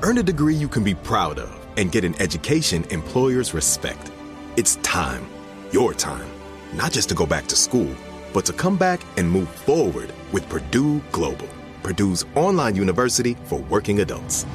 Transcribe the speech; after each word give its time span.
Earn 0.00 0.18
a 0.18 0.22
degree 0.22 0.54
you 0.54 0.68
can 0.68 0.84
be 0.84 0.94
proud 0.94 1.38
of 1.40 1.66
and 1.76 1.90
get 1.90 2.04
an 2.04 2.14
education 2.22 2.84
employers 2.90 3.52
respect. 3.52 4.12
It's 4.56 4.76
time, 4.76 5.26
your 5.72 5.92
time, 5.92 6.28
not 6.72 6.92
just 6.92 7.08
to 7.08 7.16
go 7.16 7.26
back 7.26 7.48
to 7.48 7.56
school, 7.56 7.92
but 8.32 8.44
to 8.44 8.52
come 8.52 8.76
back 8.76 9.00
and 9.16 9.28
move 9.28 9.48
forward 9.48 10.12
with 10.30 10.48
Purdue 10.48 11.00
Global, 11.10 11.48
Purdue's 11.82 12.24
online 12.36 12.76
university 12.76 13.36
for 13.44 13.58
working 13.62 13.98
adults. 14.00 14.46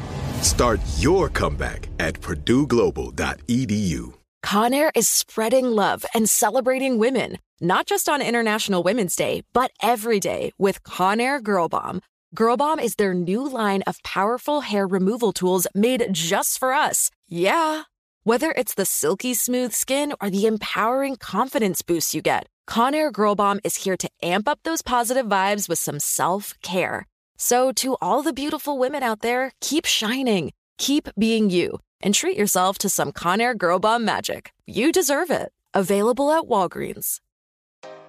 Start 0.41 0.79
your 0.97 1.27
comeback 1.27 1.89
at 1.99 2.21
purdueglobal.edu. 2.21 4.13
Conair 4.45 4.91
is 4.95 5.07
spreading 5.09 5.65
love 5.65 6.05
and 6.13 6.29
celebrating 6.29 6.99
women, 6.99 7.37
not 7.59 7.85
just 7.85 8.07
on 8.07 8.21
International 8.21 8.81
Women's 8.81 9.15
Day, 9.15 9.43
but 9.51 9.71
every 9.81 10.21
day 10.21 10.53
with 10.57 10.83
Conair 10.83 11.43
Girl 11.43 11.67
Bomb. 11.67 12.01
Girl 12.35 12.57
Bomb 12.57 12.79
is 12.79 12.95
their 12.95 13.13
new 13.13 13.47
line 13.47 13.83
of 13.83 14.01
powerful 14.01 14.61
hair 14.61 14.87
removal 14.87 15.33
tools 15.33 15.67
made 15.75 16.03
just 16.11 16.57
for 16.57 16.73
us. 16.73 17.11
Yeah. 17.29 17.83
Whether 18.23 18.51
it's 18.53 18.73
the 18.73 18.85
silky 18.85 19.35
smooth 19.35 19.71
skin 19.71 20.15
or 20.19 20.31
the 20.31 20.47
empowering 20.47 21.15
confidence 21.17 21.83
boost 21.83 22.15
you 22.15 22.23
get, 22.23 22.47
Conair 22.67 23.11
Girl 23.11 23.35
Bomb 23.35 23.59
is 23.63 23.75
here 23.83 23.95
to 23.97 24.09
amp 24.23 24.47
up 24.47 24.59
those 24.63 24.81
positive 24.81 25.27
vibes 25.27 25.69
with 25.69 25.77
some 25.77 25.99
self 25.99 26.55
care. 26.63 27.05
So, 27.37 27.71
to 27.73 27.97
all 28.01 28.23
the 28.23 28.33
beautiful 28.33 28.79
women 28.79 29.03
out 29.03 29.19
there, 29.19 29.51
keep 29.61 29.85
shining, 29.85 30.53
keep 30.79 31.09
being 31.15 31.51
you, 31.51 31.77
and 32.01 32.15
treat 32.15 32.35
yourself 32.35 32.79
to 32.79 32.89
some 32.89 33.11
Conair 33.11 33.55
Girl 33.55 33.77
Bomb 33.77 34.05
magic. 34.05 34.53
You 34.65 34.91
deserve 34.91 35.29
it. 35.29 35.51
Available 35.75 36.31
at 36.31 36.45
Walgreens. 36.45 37.19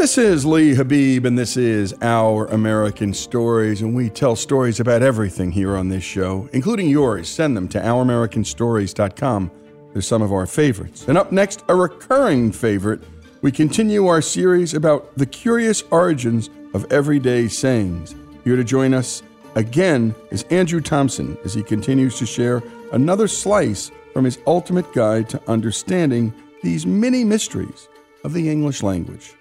This 0.00 0.16
is 0.16 0.46
Lee 0.46 0.74
Habib, 0.74 1.26
and 1.26 1.38
this 1.38 1.58
is 1.58 1.94
Our 2.00 2.46
American 2.46 3.12
Stories, 3.12 3.82
and 3.82 3.94
we 3.94 4.08
tell 4.08 4.34
stories 4.34 4.80
about 4.80 5.02
everything 5.02 5.52
here 5.52 5.76
on 5.76 5.90
this 5.90 6.02
show, 6.02 6.48
including 6.54 6.88
yours. 6.88 7.28
Send 7.28 7.54
them 7.54 7.68
to 7.68 7.80
OurAmericanStories.com. 7.80 9.50
They're 9.92 10.00
some 10.00 10.22
of 10.22 10.32
our 10.32 10.46
favorites. 10.46 11.06
And 11.06 11.18
up 11.18 11.32
next, 11.32 11.64
a 11.68 11.74
recurring 11.74 12.50
favorite, 12.50 13.02
we 13.42 13.52
continue 13.52 14.06
our 14.06 14.22
series 14.22 14.72
about 14.72 15.14
the 15.18 15.26
curious 15.26 15.82
origins 15.90 16.48
of 16.72 16.90
everyday 16.90 17.48
sayings. 17.48 18.14
Here 18.42 18.56
to 18.56 18.64
join 18.64 18.94
us 18.94 19.22
again 19.54 20.14
is 20.30 20.44
Andrew 20.44 20.80
Thompson 20.80 21.36
as 21.44 21.54
he 21.54 21.62
continues 21.62 22.18
to 22.18 22.26
share 22.26 22.62
another 22.92 23.28
slice 23.28 23.90
from 24.12 24.24
his 24.24 24.38
ultimate 24.46 24.92
guide 24.92 25.28
to 25.30 25.50
understanding 25.50 26.32
these 26.62 26.86
many 26.86 27.24
mysteries 27.24 27.88
of 28.24 28.32
the 28.32 28.50
English 28.50 28.82
language. 28.82 29.34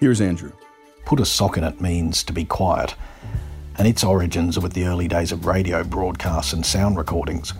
Here's 0.00 0.20
Andrew. 0.20 0.52
Put 1.04 1.20
a 1.20 1.24
sock 1.24 1.56
in 1.56 1.64
it 1.64 1.80
means 1.80 2.22
to 2.24 2.32
be 2.32 2.44
quiet, 2.44 2.94
and 3.76 3.86
its 3.86 4.04
origins 4.04 4.58
are 4.58 4.60
with 4.60 4.72
the 4.72 4.84
early 4.84 5.08
days 5.08 5.32
of 5.32 5.46
radio 5.46 5.84
broadcasts 5.84 6.52
and 6.52 6.64
sound 6.64 6.96
recordings. 6.96 7.52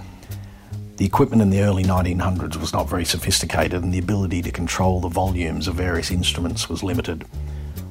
The 0.96 1.06
equipment 1.06 1.42
in 1.42 1.50
the 1.50 1.62
early 1.62 1.84
1900s 1.84 2.56
was 2.56 2.72
not 2.72 2.88
very 2.88 3.04
sophisticated, 3.04 3.84
and 3.84 3.94
the 3.94 4.00
ability 4.00 4.42
to 4.42 4.50
control 4.50 5.00
the 5.00 5.08
volumes 5.08 5.68
of 5.68 5.76
various 5.76 6.10
instruments 6.10 6.68
was 6.68 6.82
limited. 6.82 7.24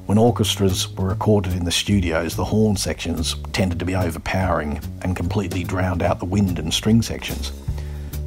When 0.08 0.16
orchestras 0.16 0.88
were 0.96 1.06
recorded 1.06 1.52
in 1.52 1.66
the 1.66 1.70
studios, 1.70 2.34
the 2.34 2.46
horn 2.46 2.78
sections 2.78 3.36
tended 3.52 3.78
to 3.78 3.84
be 3.84 3.94
overpowering 3.94 4.80
and 5.02 5.14
completely 5.14 5.64
drowned 5.64 6.02
out 6.02 6.18
the 6.18 6.24
wind 6.24 6.58
and 6.58 6.72
string 6.72 7.02
sections. 7.02 7.52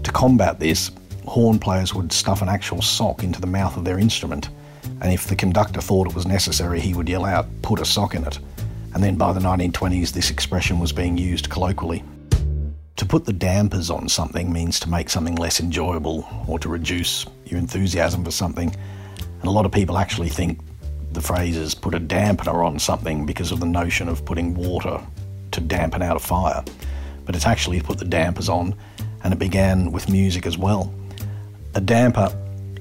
To 0.04 0.12
combat 0.12 0.60
this, 0.60 0.92
horn 1.26 1.58
players 1.58 1.96
would 1.96 2.12
stuff 2.12 2.44
an 2.44 2.50
actual 2.50 2.84
sock 2.84 3.24
into 3.24 3.42
the 3.42 3.48
mouth 3.48 3.78
of 3.78 3.84
their 3.84 3.98
instrument 3.98 4.50
and 5.02 5.12
if 5.12 5.26
the 5.26 5.36
conductor 5.36 5.82
thought 5.82 6.06
it 6.06 6.14
was 6.14 6.28
necessary, 6.28 6.80
he 6.80 6.94
would 6.94 7.10
yell 7.10 7.26
out, 7.26 7.48
put 7.64 7.82
a 7.82 7.86
sock 7.86 8.14
in 8.14 8.26
it. 8.26 8.38
And 8.94 9.04
then 9.04 9.16
by 9.16 9.34
the 9.34 9.40
1920s, 9.40 10.12
this 10.12 10.30
expression 10.30 10.78
was 10.78 10.92
being 10.92 11.18
used 11.18 11.50
colloquially. 11.50 12.04
To 12.98 13.06
put 13.08 13.26
the 13.26 13.34
dampers 13.34 13.90
on 13.90 14.08
something 14.08 14.54
means 14.54 14.80
to 14.82 14.90
make 14.90 15.10
something 15.10 15.34
less 15.34 15.60
enjoyable 15.60 16.30
or 16.48 16.60
to 16.60 16.70
reduce 16.70 17.26
your 17.48 17.58
enthusiasm 17.58 18.24
for 18.24 18.30
something. 18.30 18.72
And 19.18 19.46
a 19.46 19.50
lot 19.50 19.66
of 19.66 19.72
people 19.72 19.98
actually 19.98 20.30
think 20.30 20.60
the 21.12 21.22
phrase 21.22 21.58
is 21.58 21.76
put 21.76 21.94
a 21.94 22.00
dampener 22.00 22.66
on 22.66 22.80
something 22.80 23.26
because 23.26 23.52
of 23.52 23.60
the 23.60 23.66
notion 23.66 24.08
of 24.08 24.26
putting 24.26 24.56
water 24.56 25.02
to 25.52 25.62
dampen 25.62 26.02
out 26.02 26.16
a 26.16 26.20
fire. 26.20 26.64
But 27.26 27.36
it's 27.36 27.46
actually 27.46 27.82
put 27.82 27.98
the 27.98 28.06
dampers 28.06 28.50
on, 28.50 28.76
and 29.24 29.34
it 29.34 29.40
began 29.40 29.92
with 29.92 30.10
music 30.10 30.46
as 30.46 30.58
well. 30.58 30.94
A 31.76 31.82
damper 31.82 32.36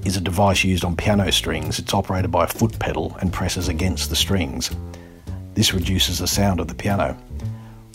is 0.04 0.16
a 0.16 0.20
device 0.20 0.64
used 0.64 0.84
on 0.84 0.96
piano 0.96 1.30
strings. 1.30 1.78
It's 1.78 1.92
operated 1.92 2.30
by 2.30 2.44
a 2.44 2.48
foot 2.48 2.78
pedal 2.78 3.16
and 3.20 3.32
presses 3.32 3.68
against 3.68 4.10
the 4.10 4.16
strings. 4.16 4.70
This 5.54 5.74
reduces 5.74 6.18
the 6.18 6.26
sound 6.26 6.60
of 6.60 6.68
the 6.68 6.74
piano. 6.74 7.16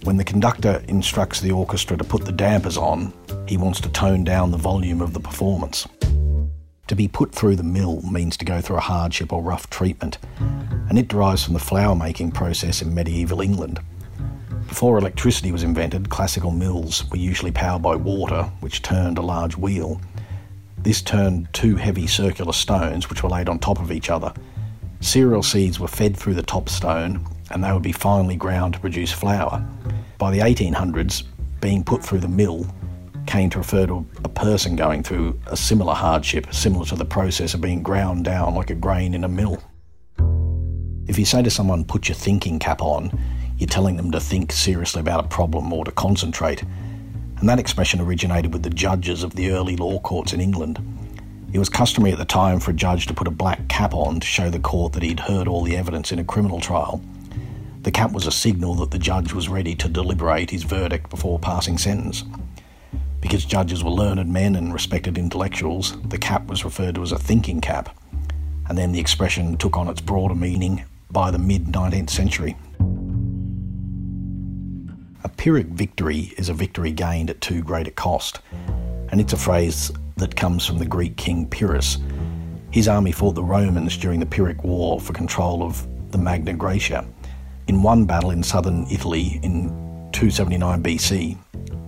When 0.03 0.17
the 0.17 0.23
conductor 0.23 0.83
instructs 0.87 1.41
the 1.41 1.51
orchestra 1.51 1.97
to 1.97 2.03
put 2.03 2.25
the 2.25 2.31
dampers 2.31 2.77
on, 2.77 3.11
he 3.47 3.57
wants 3.57 3.81
to 3.81 3.89
tone 3.89 4.23
down 4.23 4.51
the 4.51 4.57
volume 4.57 5.01
of 5.01 5.13
the 5.13 5.19
performance. 5.19 5.87
To 6.87 6.95
be 6.95 7.07
put 7.07 7.31
through 7.31 7.55
the 7.55 7.63
mill 7.63 8.01
means 8.03 8.37
to 8.37 8.45
go 8.45 8.61
through 8.61 8.77
a 8.77 8.81
hardship 8.81 9.33
or 9.33 9.41
rough 9.41 9.69
treatment, 9.71 10.19
and 10.87 10.99
it 10.99 11.07
derives 11.07 11.43
from 11.43 11.55
the 11.55 11.59
flour 11.59 11.95
making 11.95 12.31
process 12.31 12.81
in 12.83 12.93
medieval 12.93 13.41
England. 13.41 13.79
Before 14.67 14.97
electricity 14.99 15.51
was 15.51 15.63
invented, 15.63 16.09
classical 16.09 16.51
mills 16.51 17.09
were 17.09 17.17
usually 17.17 17.51
powered 17.51 17.81
by 17.81 17.95
water, 17.95 18.43
which 18.59 18.83
turned 18.83 19.17
a 19.17 19.23
large 19.23 19.57
wheel. 19.57 19.99
This 20.77 21.01
turned 21.01 21.51
two 21.53 21.75
heavy 21.75 22.05
circular 22.05 22.53
stones, 22.53 23.09
which 23.09 23.23
were 23.23 23.29
laid 23.29 23.49
on 23.49 23.57
top 23.57 23.79
of 23.79 23.91
each 23.91 24.11
other. 24.11 24.31
Cereal 24.99 25.41
seeds 25.41 25.79
were 25.79 25.87
fed 25.87 26.15
through 26.15 26.35
the 26.35 26.43
top 26.43 26.69
stone, 26.69 27.25
and 27.49 27.63
they 27.63 27.71
would 27.71 27.81
be 27.81 27.91
finely 27.91 28.35
ground 28.35 28.75
to 28.75 28.79
produce 28.79 29.11
flour. 29.11 29.67
By 30.19 30.29
the 30.29 30.39
1800s, 30.39 31.23
being 31.61 31.83
put 31.83 32.03
through 32.03 32.19
the 32.19 32.27
mill 32.27 32.67
came 33.25 33.49
to 33.51 33.57
refer 33.57 33.85
to 33.87 34.05
a 34.23 34.29
person 34.29 34.75
going 34.75 35.03
through 35.03 35.39
a 35.47 35.57
similar 35.57 35.93
hardship, 35.93 36.53
similar 36.53 36.85
to 36.85 36.95
the 36.95 37.05
process 37.05 37.53
of 37.53 37.61
being 37.61 37.83
ground 37.83 38.25
down 38.25 38.55
like 38.55 38.69
a 38.69 38.75
grain 38.75 39.13
in 39.13 39.23
a 39.23 39.27
mill. 39.27 39.61
If 41.07 41.19
you 41.19 41.25
say 41.25 41.43
to 41.43 41.49
someone, 41.49 41.85
put 41.85 42.07
your 42.09 42.15
thinking 42.15 42.59
cap 42.59 42.81
on, 42.81 43.17
you're 43.57 43.67
telling 43.67 43.95
them 43.95 44.11
to 44.11 44.19
think 44.19 44.51
seriously 44.51 44.99
about 44.99 45.25
a 45.25 45.27
problem 45.27 45.71
or 45.71 45.85
to 45.85 45.91
concentrate. 45.91 46.63
And 47.37 47.47
that 47.47 47.59
expression 47.59 48.01
originated 48.01 48.53
with 48.53 48.63
the 48.63 48.69
judges 48.69 49.23
of 49.23 49.35
the 49.35 49.51
early 49.51 49.75
law 49.75 49.99
courts 49.99 50.33
in 50.33 50.41
England. 50.41 50.79
It 51.53 51.59
was 51.59 51.69
customary 51.69 52.11
at 52.11 52.17
the 52.17 52.25
time 52.25 52.59
for 52.59 52.71
a 52.71 52.73
judge 52.73 53.07
to 53.07 53.13
put 53.13 53.27
a 53.27 53.31
black 53.31 53.67
cap 53.69 53.93
on 53.93 54.19
to 54.19 54.27
show 54.27 54.49
the 54.49 54.59
court 54.59 54.93
that 54.93 55.03
he'd 55.03 55.19
heard 55.19 55.47
all 55.47 55.63
the 55.63 55.77
evidence 55.77 56.11
in 56.11 56.19
a 56.19 56.23
criminal 56.23 56.59
trial. 56.59 57.01
The 57.83 57.91
cap 57.91 58.11
was 58.11 58.25
a 58.25 58.31
signal 58.31 58.75
that 58.75 58.91
the 58.91 58.97
judge 58.97 59.31
was 59.31 59.47
ready 59.47 59.75
to 59.75 59.87
deliberate 59.87 60.49
his 60.49 60.63
verdict 60.63 61.09
before 61.09 61.37
passing 61.37 61.77
sentence. 61.77 62.23
Because 63.25 63.43
judges 63.43 63.83
were 63.83 63.89
learned 63.89 64.31
men 64.31 64.55
and 64.55 64.71
respected 64.71 65.17
intellectuals, 65.17 65.99
the 66.09 66.17
cap 66.19 66.45
was 66.45 66.63
referred 66.63 66.93
to 66.93 67.01
as 67.01 67.11
a 67.11 67.17
thinking 67.17 67.59
cap, 67.59 67.97
and 68.69 68.77
then 68.77 68.91
the 68.91 68.99
expression 68.99 69.57
took 69.57 69.77
on 69.77 69.87
its 69.87 69.99
broader 69.99 70.35
meaning 70.35 70.85
by 71.09 71.31
the 71.31 71.39
mid 71.39 71.65
19th 71.65 72.11
century. 72.11 72.55
A 75.23 75.29
Pyrrhic 75.29 75.65
victory 75.65 76.35
is 76.37 76.49
a 76.49 76.53
victory 76.53 76.91
gained 76.91 77.31
at 77.31 77.41
too 77.41 77.63
great 77.63 77.87
a 77.87 77.91
cost, 77.91 78.41
and 79.09 79.19
it's 79.19 79.33
a 79.33 79.37
phrase 79.37 79.91
that 80.17 80.35
comes 80.35 80.63
from 80.63 80.77
the 80.77 80.85
Greek 80.85 81.17
king 81.17 81.47
Pyrrhus. 81.47 81.97
His 82.69 82.87
army 82.87 83.11
fought 83.11 83.33
the 83.33 83.43
Romans 83.43 83.97
during 83.97 84.19
the 84.19 84.27
Pyrrhic 84.27 84.63
War 84.63 84.99
for 84.99 85.13
control 85.13 85.63
of 85.63 85.87
the 86.11 86.19
Magna 86.19 86.53
Graecia, 86.53 87.03
in 87.67 87.81
one 87.81 88.05
battle 88.05 88.29
in 88.29 88.43
southern 88.43 88.85
Italy 88.91 89.39
in 89.41 89.69
279 90.11 90.83
BC, 90.83 91.37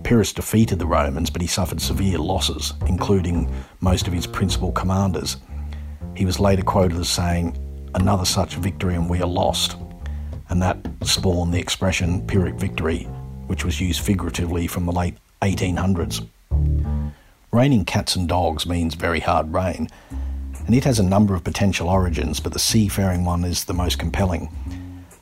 Pyrrhus 0.08 0.32
defeated 0.32 0.78
the 0.78 0.86
Romans, 0.86 1.28
but 1.28 1.42
he 1.42 1.46
suffered 1.46 1.82
severe 1.82 2.16
losses, 2.16 2.72
including 2.86 3.52
most 3.82 4.06
of 4.06 4.14
his 4.14 4.26
principal 4.26 4.72
commanders. 4.72 5.36
He 6.16 6.24
was 6.24 6.40
later 6.40 6.62
quoted 6.62 6.96
as 6.96 7.10
saying, 7.10 7.58
Another 7.94 8.24
such 8.24 8.54
victory 8.54 8.94
and 8.94 9.10
we 9.10 9.20
are 9.20 9.28
lost. 9.28 9.76
And 10.48 10.62
that 10.62 10.78
spawned 11.04 11.52
the 11.52 11.60
expression 11.60 12.26
Pyrrhic 12.26 12.54
victory, 12.54 13.00
which 13.48 13.66
was 13.66 13.82
used 13.82 14.00
figuratively 14.00 14.66
from 14.66 14.86
the 14.86 14.92
late 14.92 15.18
1800s. 15.42 16.26
Raining 17.52 17.84
cats 17.84 18.16
and 18.16 18.26
dogs 18.26 18.64
means 18.64 18.94
very 18.94 19.20
hard 19.20 19.52
rain, 19.52 19.88
and 20.64 20.74
it 20.74 20.84
has 20.84 20.98
a 20.98 21.02
number 21.02 21.34
of 21.34 21.44
potential 21.44 21.90
origins, 21.90 22.40
but 22.40 22.54
the 22.54 22.58
seafaring 22.58 23.26
one 23.26 23.44
is 23.44 23.66
the 23.66 23.74
most 23.74 23.98
compelling. 23.98 24.48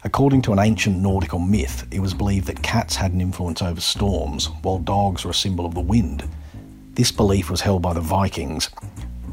According 0.06 0.42
to 0.42 0.52
an 0.52 0.60
ancient 0.60 0.98
nautical 0.98 1.40
myth, 1.40 1.84
it 1.90 1.98
was 1.98 2.14
believed 2.14 2.46
that 2.46 2.62
cats 2.62 2.94
had 2.94 3.12
an 3.12 3.20
influence 3.20 3.60
over 3.60 3.80
storms, 3.80 4.46
while 4.62 4.78
dogs 4.78 5.24
were 5.24 5.32
a 5.32 5.34
symbol 5.34 5.66
of 5.66 5.74
the 5.74 5.80
wind. 5.80 6.22
This 6.94 7.10
belief 7.10 7.50
was 7.50 7.60
held 7.60 7.82
by 7.82 7.92
the 7.92 8.00
Vikings. 8.00 8.70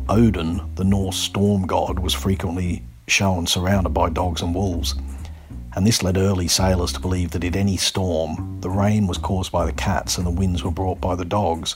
Odin, 0.09 0.61
the 0.73 0.83
Norse 0.83 1.15
storm 1.15 1.67
god, 1.67 1.99
was 1.99 2.15
frequently 2.15 2.81
shown 3.05 3.45
surrounded 3.45 3.91
by 3.91 4.09
dogs 4.09 4.41
and 4.41 4.55
wolves, 4.55 4.95
and 5.75 5.85
this 5.85 6.01
led 6.01 6.17
early 6.17 6.47
sailors 6.47 6.91
to 6.93 6.99
believe 6.99 7.29
that 7.31 7.43
in 7.43 7.55
any 7.55 7.77
storm, 7.77 8.57
the 8.61 8.69
rain 8.71 9.05
was 9.05 9.19
caused 9.19 9.51
by 9.51 9.67
the 9.67 9.73
cats 9.73 10.17
and 10.17 10.25
the 10.25 10.31
winds 10.31 10.63
were 10.63 10.71
brought 10.71 10.99
by 10.99 11.13
the 11.13 11.23
dogs. 11.23 11.75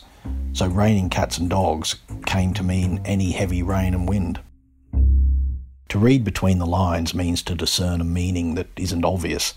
So 0.54 0.66
raining 0.66 1.12
cats 1.12 1.38
and 1.38 1.52
dogs 1.52 1.98
came 2.26 2.52
to 2.56 2.64
mean 2.64 3.00
any 3.06 3.32
heavy 3.32 3.62
rain 3.62 3.94
and 3.94 4.10
wind. 4.10 4.40
To 5.90 6.00
read 6.00 6.26
between 6.26 6.60
the 6.60 6.66
lines 6.66 7.14
means 7.14 7.42
to 7.44 7.56
discern 7.56 8.02
a 8.02 8.04
meaning 8.04 8.56
that 8.56 8.68
isn't 8.76 9.06
obvious, 9.06 9.54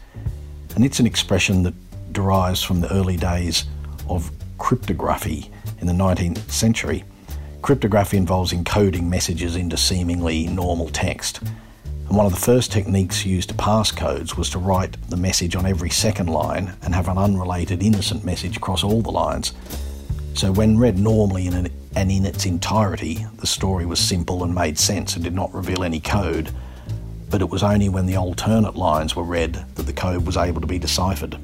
and 0.76 0.84
it's 0.84 1.00
an 1.00 1.06
expression 1.06 1.64
that 1.64 1.74
derives 2.12 2.62
from 2.62 2.80
the 2.80 2.92
early 2.92 3.16
days 3.16 3.64
of 4.08 4.30
cryptography 4.58 5.50
in 5.80 5.88
the 5.88 5.92
19th 5.92 6.48
century. 6.48 7.04
Cryptography 7.62 8.16
involves 8.16 8.52
encoding 8.52 9.08
messages 9.08 9.56
into 9.56 9.76
seemingly 9.76 10.46
normal 10.46 10.88
text. 10.90 11.40
And 11.42 12.16
one 12.16 12.26
of 12.26 12.32
the 12.32 12.40
first 12.40 12.70
techniques 12.70 13.26
used 13.26 13.48
to 13.48 13.54
pass 13.56 13.90
codes 13.90 14.36
was 14.36 14.50
to 14.50 14.58
write 14.58 14.96
the 15.10 15.16
message 15.16 15.56
on 15.56 15.66
every 15.66 15.90
second 15.90 16.28
line 16.28 16.74
and 16.82 16.94
have 16.94 17.08
an 17.08 17.18
unrelated 17.18 17.82
innocent 17.82 18.24
message 18.24 18.56
across 18.56 18.84
all 18.84 19.02
the 19.02 19.10
lines. 19.10 19.52
So, 20.34 20.52
when 20.52 20.78
read 20.78 20.98
normally 20.98 21.46
in 21.46 21.54
an 21.54 21.68
and 21.96 22.10
in 22.10 22.24
its 22.24 22.46
entirety, 22.46 23.26
the 23.38 23.46
story 23.46 23.84
was 23.84 23.98
simple 23.98 24.44
and 24.44 24.54
made 24.54 24.78
sense 24.78 25.16
and 25.16 25.24
did 25.24 25.34
not 25.34 25.52
reveal 25.52 25.82
any 25.82 26.00
code. 26.00 26.50
But 27.28 27.40
it 27.40 27.50
was 27.50 27.62
only 27.62 27.88
when 27.88 28.06
the 28.06 28.16
alternate 28.16 28.76
lines 28.76 29.16
were 29.16 29.24
read 29.24 29.64
that 29.74 29.82
the 29.84 29.92
code 29.92 30.26
was 30.26 30.36
able 30.36 30.60
to 30.60 30.66
be 30.66 30.78
deciphered. 30.78 31.36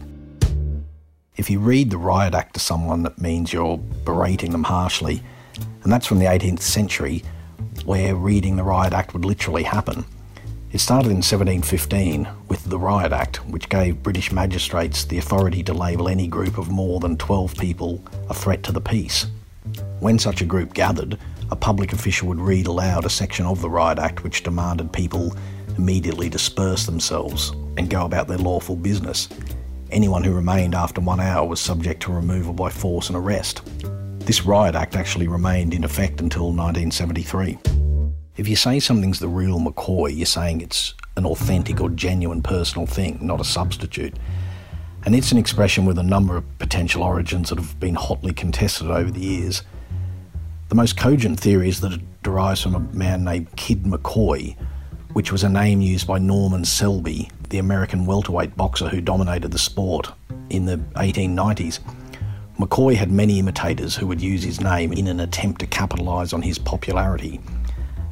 If 1.36 1.50
you 1.50 1.58
read 1.58 1.90
the 1.90 1.98
riot 1.98 2.34
act 2.34 2.54
to 2.54 2.60
someone, 2.60 3.02
that 3.02 3.20
means 3.20 3.52
you're 3.52 3.76
berating 3.76 4.52
them 4.52 4.64
harshly, 4.64 5.22
and 5.82 5.92
that's 5.92 6.06
from 6.06 6.18
the 6.18 6.26
18th 6.26 6.62
century, 6.62 7.22
where 7.84 8.14
reading 8.14 8.56
the 8.56 8.62
riot 8.62 8.92
act 8.92 9.12
would 9.12 9.24
literally 9.24 9.64
happen. 9.64 10.04
It 10.76 10.80
started 10.80 11.08
in 11.08 11.22
1715 11.22 12.28
with 12.48 12.62
the 12.64 12.78
Riot 12.78 13.10
Act, 13.10 13.38
which 13.46 13.70
gave 13.70 14.02
British 14.02 14.30
magistrates 14.30 15.06
the 15.06 15.16
authority 15.16 15.62
to 15.62 15.72
label 15.72 16.06
any 16.06 16.26
group 16.26 16.58
of 16.58 16.68
more 16.68 17.00
than 17.00 17.16
12 17.16 17.56
people 17.56 18.04
a 18.28 18.34
threat 18.34 18.62
to 18.64 18.72
the 18.72 18.80
peace. 18.82 19.24
When 20.00 20.18
such 20.18 20.42
a 20.42 20.44
group 20.44 20.74
gathered, 20.74 21.18
a 21.50 21.56
public 21.56 21.94
official 21.94 22.28
would 22.28 22.38
read 22.38 22.66
aloud 22.66 23.06
a 23.06 23.08
section 23.08 23.46
of 23.46 23.62
the 23.62 23.70
Riot 23.70 23.98
Act 23.98 24.22
which 24.22 24.42
demanded 24.42 24.92
people 24.92 25.34
immediately 25.78 26.28
disperse 26.28 26.84
themselves 26.84 27.52
and 27.78 27.88
go 27.88 28.04
about 28.04 28.28
their 28.28 28.36
lawful 28.36 28.76
business. 28.76 29.30
Anyone 29.90 30.24
who 30.24 30.34
remained 30.34 30.74
after 30.74 31.00
one 31.00 31.20
hour 31.20 31.48
was 31.48 31.58
subject 31.58 32.02
to 32.02 32.12
removal 32.12 32.52
by 32.52 32.68
force 32.68 33.08
and 33.08 33.16
arrest. 33.16 33.62
This 34.26 34.44
Riot 34.44 34.74
Act 34.74 34.94
actually 34.94 35.26
remained 35.26 35.72
in 35.72 35.84
effect 35.84 36.20
until 36.20 36.52
1973. 36.52 37.75
If 38.36 38.48
you 38.48 38.56
say 38.56 38.80
something's 38.80 39.18
the 39.18 39.28
real 39.28 39.58
McCoy, 39.58 40.16
you're 40.16 40.26
saying 40.26 40.60
it's 40.60 40.94
an 41.16 41.24
authentic 41.24 41.80
or 41.80 41.88
genuine 41.90 42.42
personal 42.42 42.86
thing, 42.86 43.18
not 43.22 43.40
a 43.40 43.44
substitute 43.44 44.14
and 45.06 45.14
it's 45.14 45.30
an 45.30 45.38
expression 45.38 45.86
with 45.86 45.98
a 45.98 46.02
number 46.02 46.36
of 46.36 46.58
potential 46.58 47.04
origins 47.04 47.48
that 47.48 47.58
have 47.58 47.78
been 47.78 47.94
hotly 47.94 48.32
contested 48.32 48.90
over 48.90 49.08
the 49.08 49.20
years. 49.20 49.62
The 50.68 50.74
most 50.74 50.96
cogent 50.96 51.38
theory 51.38 51.68
is 51.68 51.80
that 51.80 51.92
it 51.92 52.22
derives 52.24 52.60
from 52.60 52.74
a 52.74 52.80
man 52.80 53.22
named 53.22 53.54
Kid 53.54 53.84
McCoy, 53.84 54.56
which 55.12 55.30
was 55.30 55.44
a 55.44 55.48
name 55.48 55.80
used 55.80 56.08
by 56.08 56.18
Norman 56.18 56.64
Selby, 56.64 57.30
the 57.50 57.58
American 57.58 58.04
welterweight 58.04 58.56
boxer 58.56 58.88
who 58.88 59.00
dominated 59.00 59.52
the 59.52 59.58
sport 59.58 60.12
in 60.50 60.66
the 60.66 60.78
1890s. 60.96 61.78
McCoy 62.58 62.96
had 62.96 63.12
many 63.12 63.38
imitators 63.38 63.94
who 63.94 64.08
would 64.08 64.20
use 64.20 64.42
his 64.42 64.60
name 64.60 64.92
in 64.92 65.06
an 65.06 65.20
attempt 65.20 65.60
to 65.60 65.68
capitalise 65.68 66.32
on 66.32 66.42
his 66.42 66.58
popularity, 66.58 67.40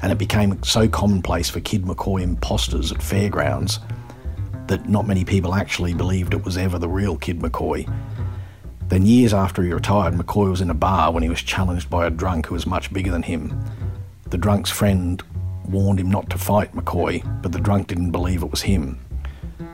and 0.05 0.13
it 0.13 0.19
became 0.19 0.63
so 0.63 0.87
commonplace 0.87 1.49
for 1.49 1.61
Kid 1.61 1.85
McCoy 1.85 2.21
imposters 2.21 2.93
at 2.93 3.03
fairgrounds 3.03 3.81
that 4.67 4.87
not 4.87 5.07
many 5.07 5.25
people 5.25 5.55
actually 5.55 5.95
believed 5.95 6.35
it 6.35 6.45
was 6.45 6.59
ever 6.59 6.79
the 6.79 6.87
real 6.87 7.17
Kid 7.17 7.41
McCoy. 7.41 7.91
Then, 8.89 9.07
years 9.07 9.33
after 9.33 9.63
he 9.63 9.73
retired, 9.73 10.13
McCoy 10.13 10.51
was 10.51 10.61
in 10.61 10.69
a 10.69 10.75
bar 10.75 11.11
when 11.11 11.23
he 11.23 11.31
was 11.31 11.41
challenged 11.41 11.89
by 11.89 12.07
a 12.07 12.11
drunk 12.11 12.45
who 12.45 12.55
was 12.55 12.67
much 12.67 12.93
bigger 12.93 13.11
than 13.11 13.23
him. 13.23 13.59
The 14.29 14.37
drunk's 14.37 14.69
friend 14.69 15.23
warned 15.71 16.01
him 16.01 16.11
not 16.11 16.29
to 16.29 16.37
fight 16.37 16.75
McCoy, 16.75 17.23
but 17.41 17.53
the 17.53 17.59
drunk 17.59 17.87
didn't 17.87 18.11
believe 18.11 18.43
it 18.43 18.51
was 18.51 18.61
him. 18.61 19.01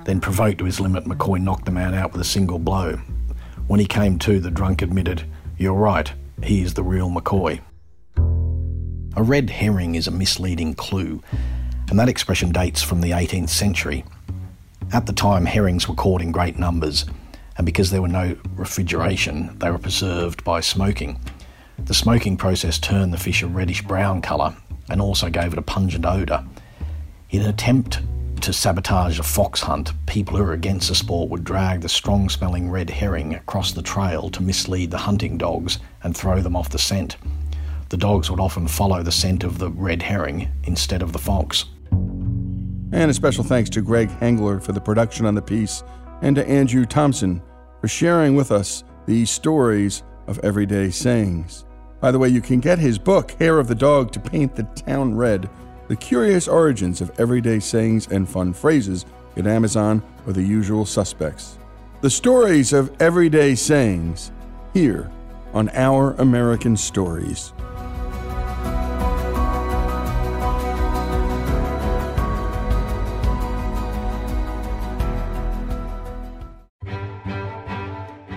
Then, 0.04 0.20
provoked 0.20 0.58
to 0.58 0.64
his 0.64 0.78
limit, 0.78 1.06
McCoy 1.06 1.40
knocked 1.40 1.64
the 1.64 1.72
man 1.72 1.92
out 1.92 2.12
with 2.12 2.20
a 2.20 2.24
single 2.24 2.60
blow. 2.60 3.00
When 3.66 3.80
he 3.80 3.86
came 3.86 4.16
to, 4.20 4.38
the 4.38 4.52
drunk 4.52 4.80
admitted, 4.80 5.24
You're 5.58 5.74
right, 5.74 6.12
he 6.40 6.62
is 6.62 6.74
the 6.74 6.84
real 6.84 7.10
McCoy. 7.10 7.62
A 9.16 9.22
red 9.24 9.50
herring 9.50 9.96
is 9.96 10.06
a 10.06 10.12
misleading 10.12 10.74
clue, 10.74 11.20
and 11.88 11.98
that 11.98 12.08
expression 12.08 12.52
dates 12.52 12.80
from 12.80 13.00
the 13.00 13.10
18th 13.10 13.48
century. 13.48 14.04
At 14.92 15.06
the 15.06 15.12
time, 15.12 15.46
herrings 15.46 15.88
were 15.88 15.96
caught 15.96 16.22
in 16.22 16.30
great 16.30 16.58
numbers, 16.58 17.06
and 17.56 17.66
because 17.66 17.90
there 17.90 18.02
were 18.02 18.08
no 18.08 18.36
refrigeration, 18.54 19.58
they 19.58 19.70
were 19.70 19.78
preserved 19.78 20.44
by 20.44 20.60
smoking. 20.60 21.20
The 21.84 21.94
smoking 21.94 22.36
process 22.36 22.78
turned 22.78 23.12
the 23.12 23.18
fish 23.18 23.42
a 23.42 23.48
reddish 23.48 23.82
brown 23.82 24.22
colour 24.22 24.54
and 24.88 25.00
also 25.00 25.28
gave 25.28 25.52
it 25.52 25.58
a 25.58 25.62
pungent 25.62 26.06
odour. 26.06 26.44
In 27.30 27.42
an 27.42 27.48
attempt 27.48 28.00
to 28.42 28.52
sabotage 28.52 29.18
a 29.18 29.24
fox 29.24 29.60
hunt, 29.60 29.92
people 30.06 30.36
who 30.36 30.44
were 30.44 30.52
against 30.52 30.88
the 30.88 30.94
sport 30.94 31.30
would 31.30 31.42
drag 31.42 31.80
the 31.80 31.88
strong 31.88 32.28
smelling 32.28 32.70
red 32.70 32.90
herring 32.90 33.34
across 33.34 33.72
the 33.72 33.82
trail 33.82 34.30
to 34.30 34.42
mislead 34.42 34.92
the 34.92 34.98
hunting 34.98 35.36
dogs 35.36 35.80
and 36.04 36.16
throw 36.16 36.40
them 36.40 36.54
off 36.54 36.70
the 36.70 36.78
scent. 36.78 37.16
The 37.90 37.96
dogs 37.96 38.30
would 38.30 38.38
often 38.38 38.68
follow 38.68 39.02
the 39.02 39.10
scent 39.10 39.42
of 39.42 39.58
the 39.58 39.68
red 39.68 40.00
herring 40.00 40.48
instead 40.62 41.02
of 41.02 41.12
the 41.12 41.18
fox. 41.18 41.64
And 41.90 43.10
a 43.10 43.14
special 43.14 43.42
thanks 43.42 43.68
to 43.70 43.82
Greg 43.82 44.08
Hengler 44.20 44.60
for 44.62 44.70
the 44.70 44.80
production 44.80 45.26
on 45.26 45.34
the 45.34 45.42
piece, 45.42 45.82
and 46.22 46.36
to 46.36 46.48
Andrew 46.48 46.86
Thompson 46.86 47.42
for 47.80 47.88
sharing 47.88 48.36
with 48.36 48.52
us 48.52 48.84
these 49.06 49.28
stories 49.28 50.04
of 50.28 50.38
everyday 50.44 50.90
sayings. 50.90 51.64
By 52.00 52.12
the 52.12 52.18
way, 52.20 52.28
you 52.28 52.40
can 52.40 52.60
get 52.60 52.78
his 52.78 52.96
book, 52.96 53.32
Hair 53.32 53.58
of 53.58 53.66
the 53.66 53.74
Dog 53.74 54.12
to 54.12 54.20
Paint 54.20 54.54
the 54.54 54.62
Town 54.62 55.16
Red 55.16 55.50
The 55.88 55.96
Curious 55.96 56.46
Origins 56.46 57.00
of 57.00 57.10
Everyday 57.18 57.58
Sayings 57.58 58.06
and 58.06 58.28
Fun 58.28 58.52
Phrases 58.52 59.04
at 59.36 59.48
Amazon 59.48 60.00
or 60.28 60.32
the 60.32 60.42
usual 60.42 60.86
suspects. 60.86 61.58
The 62.02 62.10
stories 62.10 62.72
of 62.72 62.94
everyday 63.02 63.56
sayings 63.56 64.30
here 64.74 65.10
on 65.52 65.68
Our 65.70 66.12
American 66.14 66.76
Stories. 66.76 67.52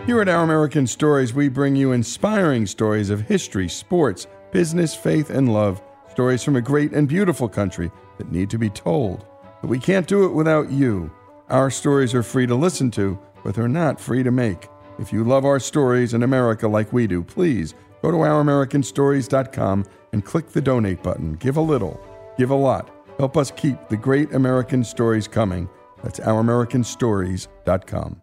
Here 0.06 0.20
at 0.20 0.28
Our 0.28 0.44
American 0.44 0.86
Stories, 0.86 1.34
we 1.34 1.48
bring 1.48 1.78
you 1.78 1.94
inspiring 1.94 2.68
stories 2.68 3.10
of 3.10 3.22
history, 3.22 3.70
sports, 3.70 4.28
business, 4.52 4.94
faith, 4.94 5.30
and 5.30 5.54
love. 5.54 5.82
Stories 6.12 6.44
from 6.44 6.58
a 6.58 6.62
great 6.62 6.92
and 6.92 7.08
beautiful 7.08 7.48
country 7.48 7.90
that 8.18 8.30
need 8.30 8.50
to 8.50 8.58
be 8.58 8.70
told. 8.70 9.26
But 9.62 9.70
we 9.70 9.80
can't 9.80 10.06
do 10.06 10.26
it 10.26 10.34
without 10.34 10.70
you. 10.70 11.10
Our 11.48 11.72
stories 11.72 12.14
are 12.14 12.22
free 12.22 12.46
to 12.48 12.56
listen 12.56 12.92
to, 12.92 13.18
but 13.46 13.56
they're 13.56 13.70
not 13.70 13.98
free 13.98 14.24
to 14.24 14.32
make. 14.32 14.68
If 15.00 15.14
you 15.14 15.24
love 15.24 15.46
our 15.46 15.60
stories 15.60 16.14
in 16.14 16.24
America 16.24 16.68
like 16.68 16.92
we 16.92 17.08
do, 17.08 17.24
please 17.24 17.74
go 18.02 18.12
to 18.12 18.18
ouramericanstories.com 18.18 19.86
and 20.12 20.26
click 20.26 20.50
the 20.50 20.62
donate 20.62 21.02
button. 21.02 21.36
Give 21.36 21.56
a 21.56 21.62
little, 21.62 21.98
give 22.38 22.50
a 22.50 22.56
lot. 22.56 22.90
Help 23.20 23.38
us 23.38 23.52
keep 23.52 23.88
the 23.88 23.96
great 23.96 24.34
American 24.34 24.84
stories 24.84 25.30
coming. 25.30 25.70
That's 26.04 26.20
ouramericanstories.com. 26.20 28.23